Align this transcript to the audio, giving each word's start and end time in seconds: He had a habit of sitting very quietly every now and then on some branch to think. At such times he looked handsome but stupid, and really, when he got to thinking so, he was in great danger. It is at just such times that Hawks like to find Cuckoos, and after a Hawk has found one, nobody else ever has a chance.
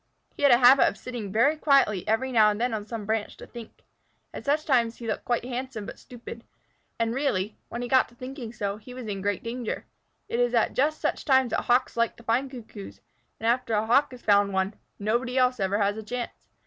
He 0.35 0.41
had 0.41 0.51
a 0.51 0.57
habit 0.57 0.87
of 0.87 0.97
sitting 0.97 1.31
very 1.31 1.55
quietly 1.55 2.07
every 2.07 2.31
now 2.31 2.49
and 2.49 2.59
then 2.59 2.73
on 2.73 2.87
some 2.87 3.05
branch 3.05 3.37
to 3.37 3.45
think. 3.45 3.83
At 4.33 4.45
such 4.45 4.65
times 4.65 4.97
he 4.97 5.05
looked 5.05 5.29
handsome 5.45 5.85
but 5.85 5.99
stupid, 5.99 6.43
and 6.97 7.13
really, 7.13 7.55
when 7.69 7.83
he 7.83 7.87
got 7.87 8.09
to 8.09 8.15
thinking 8.15 8.51
so, 8.51 8.77
he 8.77 8.95
was 8.95 9.05
in 9.05 9.21
great 9.21 9.43
danger. 9.43 9.85
It 10.27 10.39
is 10.39 10.55
at 10.55 10.73
just 10.73 11.01
such 11.01 11.23
times 11.23 11.51
that 11.51 11.61
Hawks 11.65 11.95
like 11.95 12.15
to 12.15 12.23
find 12.23 12.49
Cuckoos, 12.49 12.99
and 13.39 13.45
after 13.45 13.75
a 13.75 13.85
Hawk 13.85 14.09
has 14.09 14.23
found 14.23 14.53
one, 14.53 14.73
nobody 14.97 15.37
else 15.37 15.59
ever 15.59 15.77
has 15.77 15.97
a 15.97 16.01
chance. 16.03 16.47